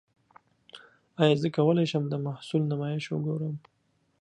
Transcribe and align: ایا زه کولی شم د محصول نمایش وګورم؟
ایا 1.21 1.35
زه 1.41 1.47
کولی 1.57 1.85
شم 1.91 2.03
د 2.09 2.13
محصول 2.25 2.61
نمایش 2.71 3.05
وګورم؟ 3.09 3.55